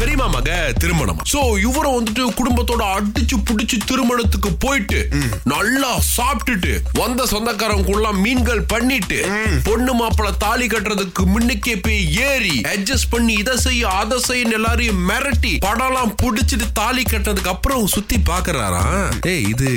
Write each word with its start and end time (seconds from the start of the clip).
பெரியமா 0.00 0.26
மக 0.34 0.50
திருமணம். 0.78 1.20
சோ 1.32 1.40
இவரை 1.66 1.90
வந்துட்டு 1.96 2.24
குடும்பத்தோட 2.40 2.82
அடிச்சு 2.96 3.36
புடிச்சு 3.48 3.76
திருமணத்துக்கு 3.84 4.50
போயிட்டு 4.64 5.00
நல்லா 5.44 5.90
சாப்பிட்டுட்டு 6.16 6.72
வந்த 6.92 7.26
சொந்தக்காரங்க 7.26 8.12
மீன்கள் 8.24 8.62
பண்ணிட்டு 8.64 9.18
பொண்ணு 9.62 9.92
மாப்பிள 9.94 10.28
தாலி 10.36 10.66
கட்டுறதுக்கு 10.66 11.22
முன்னுக்கே 11.24 11.74
போய் 11.80 12.00
ஏறி 12.28 12.54
அட்ஜஸ்ட் 12.72 13.10
பண்ணி 13.10 13.32
இதை 13.32 13.56
செய்ய 13.56 13.88
அதை 14.00 14.18
செய்ய 14.18 14.56
எல்லாரையும் 14.58 15.00
மிரட்டி 15.10 15.52
படம்லாம் 15.66 16.14
புடிச்சிட்டு 16.22 16.66
தாலி 16.72 17.02
கட்டுறதுக்கு 17.02 17.52
அப்புறம் 17.54 17.86
சுத்தி 17.86 18.18
பாக்குறாராம் 18.30 19.18
ஏய் 19.32 19.44
இது 19.52 19.68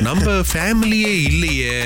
நம்ம 0.00 0.36
ஃபேமிலியே 0.52 1.12
இல்லையே 1.30 1.76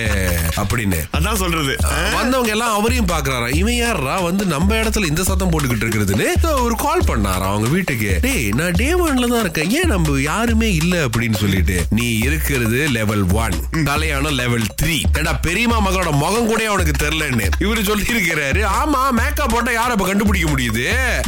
அப்படின்னு. 0.60 0.98
அதான் 1.16 1.40
சொல்றது. 1.42 1.72
வந்தவங்க 2.16 2.50
எல்லாம் 2.50 2.74
அவரையும் 2.78 3.10
பாக்குறாராம் 3.12 3.54
இவன் 3.60 3.76
யாரா 3.76 4.16
வந்து 4.20 4.44
நம்ம 4.46 4.74
இடத்துல 4.74 5.08
இந்த 5.08 5.22
சத்தம் 5.22 5.50
போட்டுக்கிட்டு 5.52 5.86
இருக்கிறதுன்னு. 5.86 6.28
ஒரு 6.66 6.76
கால் 6.76 7.06
பண்ணாராம் 7.10 7.52
அவங்க 7.52 7.67
வீட்டுக்கு 7.74 8.10
டேய் 8.22 8.48
நான் 8.58 8.76
டே 8.80 8.88
ஒன்ல 9.04 9.26
தான் 9.32 9.42
இருக்கேன். 9.44 9.70
ஏன் 9.78 9.90
நம்ம 9.92 10.20
யாருமே 10.20 10.68
இல்ல? 10.74 10.94
அப்படின்னு 11.06 11.38
சொல்லிட்டு 11.42 11.76
நீ 11.90 12.06
இருக்கிறது 12.26 12.78
லெவல் 12.96 13.24
ஒன் 13.42 13.56
கல்யாணம் 13.90 14.36
லெவல் 14.40 14.66
த்ரீ 14.82 14.96
ஏடா 15.20 15.32
பெரியமா 15.46 15.76
மகளோட 15.86 16.10
முகம் 16.22 16.46
கூட 16.46 16.60
அவனுக்கு 16.68 16.94
தெரியலன்னு? 17.04 17.46
இவரு 17.64 17.82
சொல்லி 17.82 18.04
இருக்கிறாரு 18.14 18.62
ஆமா 18.80 19.02
மேக்கப் 19.20 19.52
போட்டா 19.54 19.70
யார 19.70 19.96
அப்ப 19.96 20.06
கண்டுபிடிக்க 20.06 20.48
முடியுது? 20.52 20.84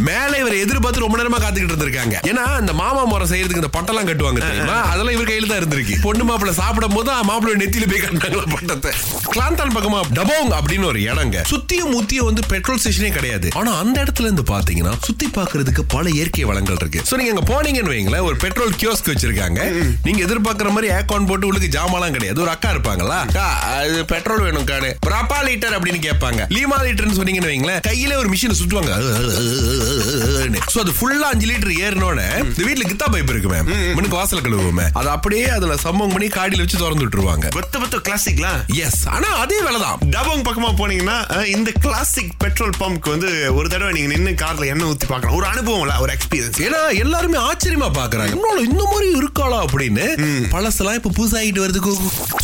மேல 0.08 0.38
இவர் 0.38 0.56
எதிர்பார்த்து 0.64 1.04
ரொம்ப 1.04 1.18
நேரமா 1.22 1.40
காத்துக்கிட்டு 1.44 1.74
இருந்திருக்காங்க. 1.74 2.16
ஏன்னா 2.30 2.44
இந்த 2.60 2.72
மாமா 2.72 3.04
முறை 3.04 3.26
செய்யறதுக்கு 3.32 3.62
இந்த 3.62 3.72
பட்டெல்லாம் 3.76 4.08
கட்டுவாங்க 4.10 4.40
தெரியுமா? 4.46 4.78
அதெல்லாம் 4.92 5.16
இவர் 5.16 5.30
கையில 5.30 5.46
தான் 5.46 5.60
இருந்திருக்கு. 5.62 5.96
பொண்ணு 6.02 6.24
மாப்பிள்ள 6.24 6.54
சாப்பிடும் 6.60 6.94
போது 6.94 7.24
மாப்பிள்ளை 7.30 7.56
நெத்தியில 7.62 7.88
போய் 7.92 8.02
கட்டினாங்களா 8.04 8.46
பட்டத்தை? 8.54 8.92
கிளாந்தான் 9.34 9.74
பக்கமா 9.76 10.00
டபோங் 10.18 10.52
அப்படின்னு 10.58 10.84
ஒரு 10.84 11.00
இடங்க. 11.02 11.42
சுத்தியும் 11.52 11.92
முத்தியும் 11.96 12.28
வந்து 12.30 12.42
பெட்ரோல் 12.48 12.80
ஸ்டேஷனே 12.84 13.10
கிடையாது. 13.10 13.48
ஆனா 13.54 13.70
அந்த 13.78 13.96
இடத்துல 14.04 14.28
இருந்து 14.28 14.42
பாத்தீங்கன்னா 14.42 14.94
சுத்தி 15.04 15.26
பாக்குறதுக்கு 15.36 15.82
பல 15.88 16.10
இயற்கை 16.30 16.44
வளங்கள் 16.50 16.78
இருக்கு. 16.80 17.00
சோ 17.08 17.14
நீங்க 17.18 17.32
அங்க 17.34 17.44
போனீங்கன்னு 17.52 17.92
வைங்களேன் 17.92 18.24
ஒரு 18.28 18.36
பெட்ரோல் 18.42 18.74
கியோஸ்க் 18.80 19.08
வச்சிருக்காங்க. 19.10 19.60
நீங்க 20.06 20.20
எதிர்பார்க்கிற 20.26 20.68
மாதிரி 20.74 20.88
ஏக்கான் 20.96 21.26
போட்டு 21.30 21.46
உங்களுக்கு 21.46 21.70
ஜாமான்லாம் 21.76 22.14
கிடையாது. 22.16 22.38
ஒரு 22.44 22.50
அக்கா 22.54 22.68
இருப்பாங்களா? 22.74 23.16
அக்கா 23.26 23.46
அது 23.70 23.96
பெட்ரோல் 24.12 24.42
வேணும் 24.46 24.68
காணு 24.70 24.90
பிரபா 25.06 25.38
லிட்டர் 25.48 25.74
அப்படின்னு 25.76 26.00
கேட்பாங்க. 26.06 26.40
லீமா 26.56 26.78
லிட்டர்னு 26.86 27.18
சொன்னீங்கன்னு 27.18 27.50
வைங்களேன் 27.52 27.80
கையில 27.88 28.18
ஒரு 28.22 28.28
மிஷினை 28.34 28.56
சுற்றுவாங்க 28.60 28.92
சோ 30.74 30.78
அது 30.84 30.94
ஃபுல்லா 30.98 31.30
அஞ்சு 31.32 31.48
லிட்டர் 31.50 31.74
ஏறினோட 31.86 32.20
இந்த 32.44 32.62
வீட்டுல 32.68 32.86
கித்தா 32.92 33.08
பைப் 33.14 33.32
இருக்கு 33.34 33.50
மேம் 33.54 33.72
மனுக்கு 33.98 34.18
வாசல் 34.20 34.44
கழுவுமே 34.46 34.86
அது 35.00 35.10
அப்படியே 35.16 35.46
அதுல 35.56 35.76
சம்பவம் 35.86 36.14
பண்ணி 36.14 36.30
காடியில 36.38 36.64
வச்சு 36.64 36.80
திறந்து 36.82 37.06
விட்டுருவாங்க. 37.06 37.46
கொத்த 37.58 37.74
கொத்த 37.82 38.02
கிளாசிக்லாம் 38.08 38.60
எஸ் 38.84 39.02
ஆனா 39.16 39.30
அதே 39.44 39.58
வேலைதான் 39.66 39.98
டபோங் 40.16 40.46
பக்கமா 40.48 40.70
போனீங்கன்னா 40.82 41.18
இந்த 41.56 41.70
கிளாசிக் 41.86 42.32
பெட்ரோல் 42.44 42.78
பம்ப்க்கு 42.82 43.14
வந்து 43.16 43.30
ஒரு 43.58 43.66
தடவை 43.74 43.92
நீங்க 43.96 44.10
நின்னு 44.14 44.34
கார்ல 44.44 44.70
எண்ணெய் 44.72 44.90
ஊத்தி 44.92 45.06
பார்க்கலாம். 45.12 45.36
ஒரு 45.38 45.46
அனுபவம்ல 45.52 45.94
ஒரு 46.04 46.10
எக்ஸ்பீரியன்ஸ் 46.20 46.58
ஏன்னா 46.66 46.80
எல்லாருமே 47.02 47.38
ஆச்சரியமா 47.48 47.88
பாக்குறாங்க. 47.98 48.32
இன்னொரு 48.36 48.62
இந்த 48.70 48.82
மாதிரி 48.92 49.08
இருக்காளா 49.20 49.58
அப்படின்னு 49.66 50.04
பழசெல்லாம் 50.54 50.98
இப்ப 50.98 51.12
புதுசாகிட்டு 51.18 51.62
வருது. 51.64 51.78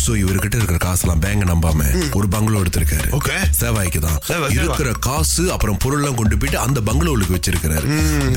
சோ 0.05 0.11
இவர்கிட்ட 0.23 0.55
இருக்கிற 0.59 0.79
காசெல்லாம் 0.85 1.21
பேங்க் 1.25 1.45
நம்பாம 1.51 1.85
ஒரு 2.19 2.27
பங்களோ 2.35 2.61
எடுத்திருக்காரு. 2.63 3.07
Okay. 3.17 3.39
சேவாய்க்கு 3.59 3.99
தான். 4.05 4.17
இருக்கிற 4.57 4.89
காசு 5.07 5.43
அப்புறம் 5.55 5.77
பொருள்லாம் 5.83 6.17
கொண்டு 6.19 6.35
போயிட்டு 6.41 6.59
அந்த 6.65 6.79
பங்களோவுக்கு 6.89 7.35
வச்சிருக்கிறாரு. 7.37 7.87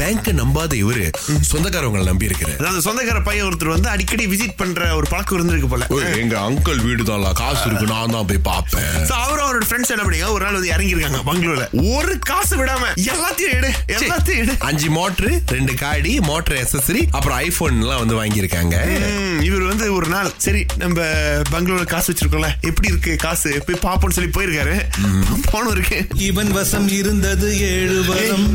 பேங்க் 0.00 0.30
நம்பாத 0.40 0.74
இவரு 0.82 1.04
சொந்தக்காரவங்களை 1.50 2.04
நம்பி 2.10 2.28
இருக்கிறாரு 2.30 2.58
அதாவது 2.62 2.84
சொந்தக்கார 2.88 3.20
பையன் 3.28 3.46
ஒருத்தர் 3.48 3.74
வந்து 3.76 3.90
அடிக்கடி 3.94 4.26
விசிட் 4.32 4.58
பண்ற 4.62 4.88
ஒரு 4.98 5.06
பழக்கம் 5.12 5.38
இருந்திருக்கு 5.38 5.70
போல. 5.72 5.86
எங்க 6.22 6.36
அங்கிள் 6.48 6.82
வீடு 6.88 7.08
தான் 7.10 7.26
காசு 7.42 7.64
இருக்கு 7.68 7.92
நான் 7.94 8.14
தான் 8.16 8.28
போய் 8.30 8.42
பாப்பேன் 8.50 8.88
So, 9.10 9.14
அவரும் 9.24 9.46
அவரோட 9.46 9.64
ஃப்ரெண்ட்ஸ் 9.68 9.92
என்ன 9.94 10.04
பண்ணீங்க 10.06 10.28
ஒரு 10.36 10.44
நாள் 10.44 10.56
வந்து 10.58 10.72
இறங்கி 10.74 10.94
இருக்காங்க 10.96 11.20
பங்களூர்ல 11.30 11.66
ஒரு 11.96 12.14
காசு 12.30 12.54
விடாம 12.60 12.84
எல்லாத்தையும் 13.12 13.54
எடு 13.58 13.70
எல்லாத்தையும் 13.96 14.40
எடு. 14.42 14.54
அஞ்சு 14.68 14.88
மோட்டர் 15.20 15.54
ரெண்டு 15.54 15.72
காடி 15.80 16.12
மோட்டர் 16.26 16.56
எசசரி 16.60 17.00
அப்புறம் 17.16 17.38
ஐபோன் 17.46 17.80
எல்லாம் 17.80 18.00
வந்து 18.02 18.16
வாங்கியிருக்காங்க. 18.18 18.76
இவர் 19.42 19.64
வந்து 19.70 19.86
ஒரு 19.96 20.06
நாள் 20.08 20.30
சரி 20.44 20.62
நம்ம 20.82 21.00
பெங்களூர்ல 21.50 21.86
காசு 21.92 22.08
வச்சிருக்கோம்ல 22.12 22.50
எப்படி 22.68 22.88
இருக்கு 22.88 23.12
காசு? 23.24 23.50
போய் 23.66 23.82
பாப்போம்னு 23.84 24.16
சொல்லி 24.18 24.30
போயிருக்காரு. 24.36 24.76
போனும் 25.52 25.72
இருக்கு. 25.76 25.98
இவன் 26.28 26.52
வசம் 26.52 26.88
இருந்தது 27.00 27.48
ஏழு 27.72 27.98
வரம் 28.08 28.48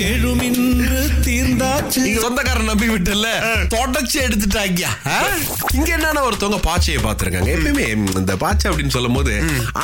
ஏழும் 0.00 0.42
இன்று 0.48 1.00
தீர்ந்தாச்சு. 1.30 2.04
சொந்தக்காரன் 2.24 2.70
நம்பி 2.70 2.88
விட்டல. 2.92 3.28
தொடச்சு 3.74 4.18
எடுத்துட்டாங்க? 4.26 4.82
இங்க 5.78 5.88
என்னன்னா 5.96 6.22
ஒருத்தவங்க 6.28 6.60
பாச்சையை 6.68 7.00
பாத்துருக்காங்க 7.06 7.50
எப்பயுமே 7.56 7.86
இந்த 8.20 8.34
பாச்சை 8.44 8.66
அப்படின்னு 8.70 8.94
சொல்லும் 8.96 9.16
போது 9.18 9.34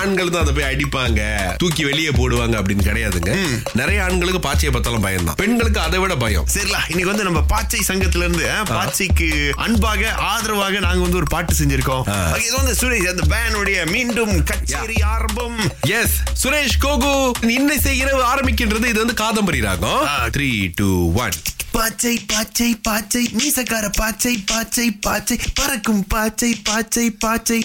ஆண்கள் 0.01 0.33
தான் 0.35 0.43
அதை 0.45 0.53
போய் 0.59 0.69
அடிப்பாங்க. 0.73 1.21
தூக்கி 1.63 1.83
வெளியே 1.91 2.13
போடுவாங்க 2.21 2.55
அப்படின்னு 2.61 2.87
கிடையாதுங்க. 2.89 3.33
நிறைய 3.81 3.99
ஆண்களுக்கு 4.07 4.41
பாச்சையை 4.49 4.73
பார்த்தாலும் 4.75 5.05
பயம் 5.07 5.29
தான் 5.29 5.39
பெண்களுக்கு 5.43 5.81
அதை 5.87 6.01
விட 6.03 6.15
பயம். 6.25 6.47
சரிலா 6.55 6.81
இன்னைக்கு 6.91 7.11
வந்து 7.13 7.27
நம்ம 7.29 7.43
பாச்சை 7.53 7.81
சங்கத்துல 7.91 8.25
இருந்து 8.27 8.47
பாச்சைக்கு 8.75 9.31
அன்பாக 9.67 10.13
ஆதரவாக 10.33 10.81
நாங்க 10.87 11.03
வந்து 11.07 11.21
ஒரு 11.23 11.31
பாட்டு 11.35 11.59
செஞ்சிருக்கோம். 11.61 12.05
இது 12.45 12.55
வந்து 12.61 12.75
சுரேஷ் 12.81 13.11
அந்த 13.15 13.27
பேனுடைய 13.35 13.79
மீண்டும் 13.95 14.35
கச்சேரி 14.51 14.99
ஆரம்பம். 15.15 15.59
எஸ் 15.99 16.17
சுரேஷ் 16.43 16.79
கோகு 16.87 17.13
இன்னைக்கு 17.59 17.93
இரவு 18.03 18.23
ஆரம்பிக்கின்றது. 18.33 18.93
இது 18.93 19.03
வந்து 19.05 19.19
காதம்பரி 19.25 19.61
ராகம். 19.69 20.05
த்ரீ 20.37 20.51
டூ 20.81 20.91
ஒன் 21.25 21.36
பாச்சை 21.77 22.15
பாச்சை 22.27 22.69
பாச்சை 22.83 23.23
மீசக்கார 23.33 23.87
பாச்சை 23.99 24.35
பாச்சை 24.47 24.87
பாச்சை 25.01 25.37
பறக்கும் 25.55 26.05
பாச்சை 26.09 26.53
பாச்சை 26.65 27.07
பாச்சை 27.19 27.61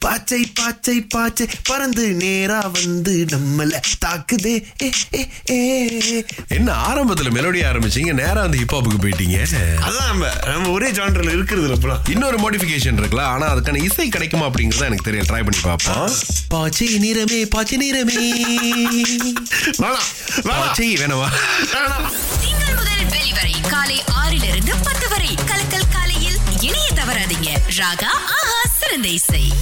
பாச்சை 0.00 0.40
பாச்சை 0.54 0.94
பாச்சை 1.08 1.46
பறந்து 1.62 2.04
நேரா 2.14 2.58
வந்து 2.74 3.14
நம்மள 3.30 3.70
தாக்குதே. 3.98 4.52
என்ன 6.48 6.68
ஆரம்பத்துல 6.84 7.30
மெலோடி 7.30 7.60
ஆரம்பிச்சீங்க 7.64 8.12
நேரா 8.12 8.40
வந்து 8.40 8.60
ஹிப்ஹாப்புக்கு 8.60 9.00
போயிட்டீங்க? 9.02 9.38
அதான் 9.82 10.06
நம்ம 10.06 10.28
நம்ம 10.46 10.70
ஒரே 10.70 10.90
ஜான்டர்ல 10.90 11.32
இருக்கிறது 11.32 11.68
இப்பலாம் 11.70 12.04
இன்னொரு 12.08 12.38
மோடிஃபிகேஷன் 12.38 13.00
இருக்குல்ல 13.00 13.26
ஆனா 13.28 13.48
அதுக்கான 13.54 13.82
இசை 13.82 14.08
கிடைக்குமா 14.08 14.46
அப்படிங்கறத 14.48 14.86
எனக்கு 14.86 15.08
தெரியல 15.08 15.28
ட்ரை 15.30 15.42
பண்ணி 15.42 15.62
பார்ப்போம். 15.62 16.14
பாச்சை 16.48 16.90
நிறமே 16.98 17.40
பாச்சை 17.48 17.78
நிறமே. 17.78 18.20
வேணாம் 19.78 20.08
வேணாம் 20.38 20.62
பாச்சை 20.62 20.90
வேணவா 20.96 21.28
வேணாம் 21.74 22.08
முதல் 22.74 22.84
முதல் 22.84 23.20
வெளிவரை 23.20 23.68
காலை 23.68 24.04
ஆறிலிருந்து 24.10 24.74
பத்து 24.82 25.08
வரை. 25.08 25.34
கலக்கல் 25.34 25.88
காலையில் 25.90 26.38
இணைய 26.60 26.88
தவறாதீங்க. 26.94 27.48
ராகா 27.76 28.10
ஆஹா 28.10 28.62
சிறந்த 28.78 29.08
இசை. 29.08 29.52